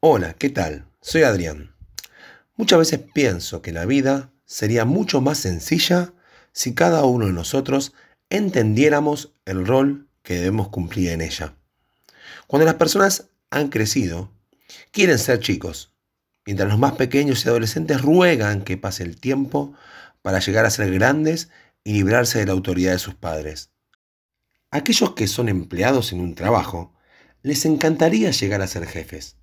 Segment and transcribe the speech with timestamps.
[0.00, 0.86] Hola, ¿qué tal?
[1.00, 1.74] Soy Adrián.
[2.54, 6.12] Muchas veces pienso que la vida sería mucho más sencilla
[6.52, 7.94] si cada uno de nosotros
[8.30, 11.56] entendiéramos el rol que debemos cumplir en ella.
[12.46, 14.30] Cuando las personas han crecido,
[14.92, 15.92] quieren ser chicos,
[16.46, 19.74] mientras los más pequeños y adolescentes ruegan que pase el tiempo
[20.22, 21.48] para llegar a ser grandes
[21.82, 23.72] y librarse de la autoridad de sus padres.
[24.70, 26.94] Aquellos que son empleados en un trabajo,
[27.42, 29.37] les encantaría llegar a ser jefes,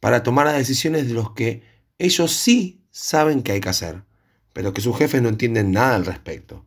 [0.00, 1.62] para tomar las decisiones de los que
[1.98, 4.02] ellos sí saben que hay que hacer,
[4.52, 6.66] pero que sus jefes no entienden nada al respecto.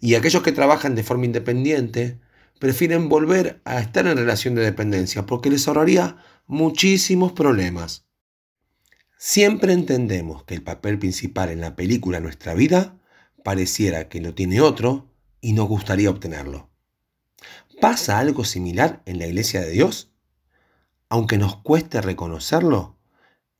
[0.00, 2.18] Y aquellos que trabajan de forma independiente
[2.58, 8.06] prefieren volver a estar en relación de dependencia porque les ahorraría muchísimos problemas.
[9.18, 12.98] Siempre entendemos que el papel principal en la película Nuestra vida
[13.44, 16.70] pareciera que lo tiene otro y nos gustaría obtenerlo.
[17.80, 20.11] ¿Pasa algo similar en la iglesia de Dios?
[21.12, 22.96] Aunque nos cueste reconocerlo,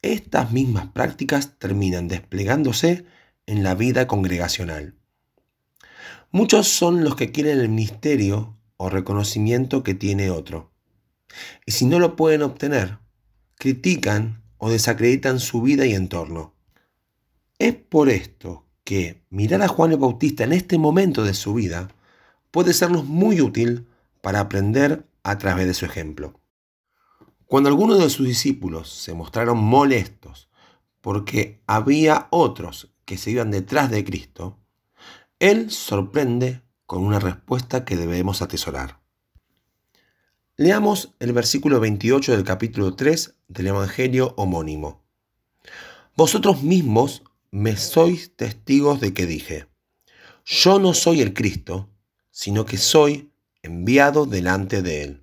[0.01, 3.05] estas mismas prácticas terminan desplegándose
[3.45, 4.95] en la vida congregacional.
[6.31, 10.73] Muchos son los que quieren el ministerio o reconocimiento que tiene otro.
[11.67, 13.01] Y si no lo pueden obtener,
[13.57, 16.55] critican o desacreditan su vida y entorno.
[17.59, 21.89] Es por esto que mirar a Juan el Bautista en este momento de su vida
[22.51, 23.89] puede sernos muy útil
[24.23, 26.42] para aprender a través de su ejemplo.
[27.53, 30.49] Cuando algunos de sus discípulos se mostraron molestos
[31.03, 34.59] porque había otros que se iban detrás de Cristo,
[35.39, 39.03] Él sorprende con una respuesta que debemos atesorar.
[40.57, 45.05] Leamos el versículo 28 del capítulo 3 del Evangelio homónimo.
[46.17, 49.67] Vosotros mismos me sois testigos de que dije,
[50.47, 51.91] yo no soy el Cristo,
[52.31, 53.31] sino que soy
[53.63, 55.22] enviado delante de él.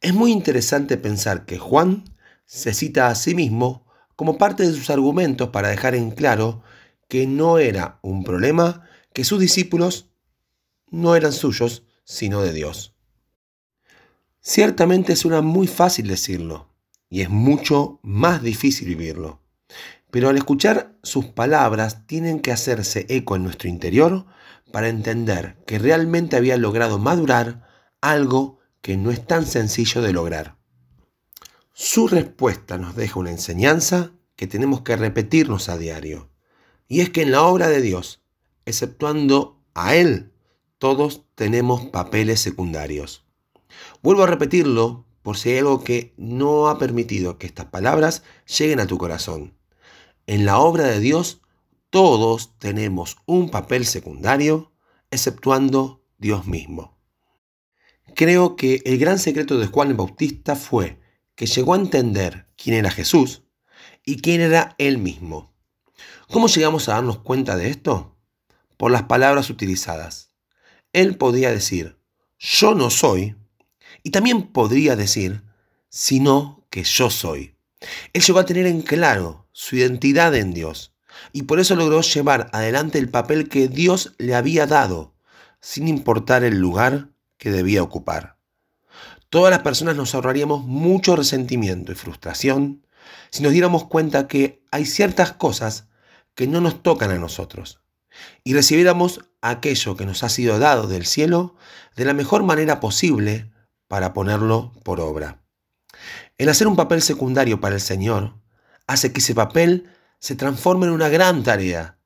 [0.00, 2.04] Es muy interesante pensar que Juan
[2.46, 6.62] se cita a sí mismo como parte de sus argumentos para dejar en claro
[7.08, 10.10] que no era un problema que sus discípulos
[10.90, 12.94] no eran suyos, sino de Dios.
[14.40, 16.72] Ciertamente suena muy fácil decirlo
[17.10, 19.42] y es mucho más difícil vivirlo.
[20.10, 24.26] Pero al escuchar sus palabras tienen que hacerse eco en nuestro interior
[24.72, 27.66] para entender que realmente había logrado madurar
[28.00, 30.56] algo que no es tan sencillo de lograr.
[31.72, 36.30] Su respuesta nos deja una enseñanza que tenemos que repetirnos a diario.
[36.88, 38.22] Y es que en la obra de Dios,
[38.64, 40.32] exceptuando a Él,
[40.78, 43.24] todos tenemos papeles secundarios.
[44.02, 48.22] Vuelvo a repetirlo por si hay algo que no ha permitido que estas palabras
[48.58, 49.54] lleguen a tu corazón.
[50.26, 51.40] En la obra de Dios
[51.90, 54.72] todos tenemos un papel secundario,
[55.10, 56.97] exceptuando Dios mismo.
[58.18, 60.98] Creo que el gran secreto de Juan el Bautista fue
[61.36, 63.44] que llegó a entender quién era Jesús
[64.04, 65.54] y quién era él mismo.
[66.28, 68.18] ¿Cómo llegamos a darnos cuenta de esto?
[68.76, 70.32] Por las palabras utilizadas.
[70.92, 71.96] Él podía decir,
[72.40, 73.36] yo no soy,
[74.02, 75.44] y también podría decir,
[75.88, 77.54] sino que yo soy.
[78.14, 80.92] Él llegó a tener en claro su identidad en Dios
[81.32, 85.14] y por eso logró llevar adelante el papel que Dios le había dado,
[85.60, 88.36] sin importar el lugar que debía ocupar.
[89.30, 92.86] Todas las personas nos ahorraríamos mucho resentimiento y frustración
[93.30, 95.86] si nos diéramos cuenta que hay ciertas cosas
[96.34, 97.80] que no nos tocan a nosotros
[98.44, 101.56] y recibiéramos aquello que nos ha sido dado del cielo
[101.96, 103.50] de la mejor manera posible
[103.86, 105.42] para ponerlo por obra.
[106.36, 108.34] El hacer un papel secundario para el Señor
[108.86, 111.98] hace que ese papel se transforme en una gran tarea,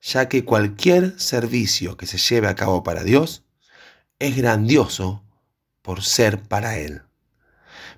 [0.00, 3.44] ya que cualquier servicio que se lleve a cabo para Dios
[4.20, 5.24] es grandioso
[5.82, 7.02] por ser para Él.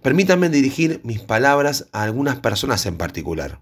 [0.01, 3.61] Permítanme dirigir mis palabras a algunas personas en particular.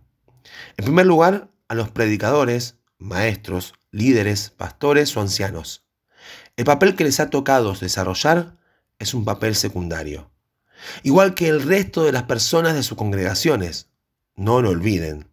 [0.76, 5.84] En primer lugar, a los predicadores, maestros, líderes, pastores o ancianos.
[6.56, 8.56] El papel que les ha tocado desarrollar
[8.98, 10.31] es un papel secundario.
[11.03, 13.89] Igual que el resto de las personas de sus congregaciones.
[14.36, 15.30] No lo olviden.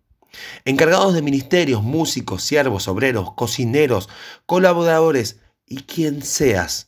[0.66, 4.10] Encargados de ministerios, músicos, siervos, obreros, cocineros,
[4.46, 6.87] colaboradores y quien seas.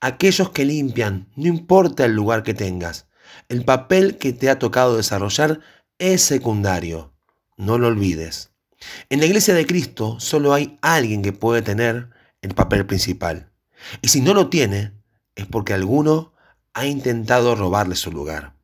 [0.00, 3.06] Aquellos que limpian, no importa el lugar que tengas.
[3.48, 5.60] El papel que te ha tocado desarrollar
[5.98, 7.12] es secundario.
[7.56, 8.52] No lo olvides.
[9.10, 12.08] En la iglesia de Cristo solo hay alguien que puede tener
[12.40, 13.52] el papel principal.
[14.00, 14.94] Y si no lo tiene,
[15.34, 16.32] es porque alguno
[16.72, 18.54] ha intentado robarle su lugar.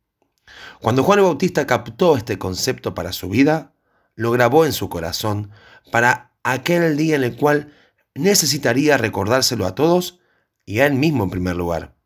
[0.81, 3.75] Cuando Juan el Bautista captó este concepto para su vida,
[4.15, 5.51] lo grabó en su corazón
[5.93, 7.73] para aquel día en el cual
[8.15, 10.21] necesitaría recordárselo a todos
[10.67, 11.97] y a él mismo en primer lugar.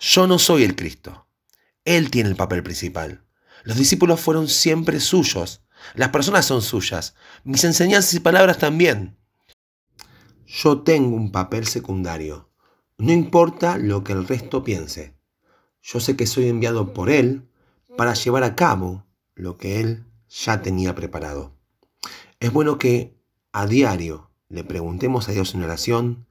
[0.00, 1.26] Yo no soy el Cristo.
[1.84, 3.24] Él tiene el papel principal.
[3.62, 5.62] Los discípulos fueron siempre suyos.
[5.94, 7.14] Las personas son suyas.
[7.44, 9.16] Mis enseñanzas y palabras también.
[10.46, 12.50] Yo tengo un papel secundario.
[12.98, 15.16] No importa lo que el resto piense.
[15.82, 17.48] Yo sé que soy enviado por Él
[17.96, 21.56] para llevar a cabo lo que Él ya tenía preparado.
[22.40, 23.16] Es bueno que
[23.52, 26.26] a diario le preguntemos a Dios en oración,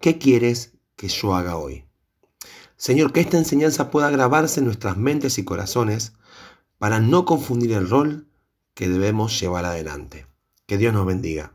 [0.00, 1.84] ¿qué quieres que yo haga hoy?
[2.76, 6.12] Señor, que esta enseñanza pueda grabarse en nuestras mentes y corazones
[6.78, 8.28] para no confundir el rol
[8.74, 10.26] que debemos llevar adelante.
[10.66, 11.54] Que Dios nos bendiga.